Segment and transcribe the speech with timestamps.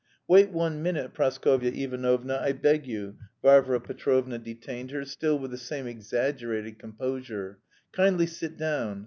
[0.27, 5.59] "Wait one minute, Praskovya Ivanovna, I beg you." Varvara Petrovna detained her, still with the
[5.59, 7.59] same exaggerated composure.
[7.91, 8.99] "Kindly sit down.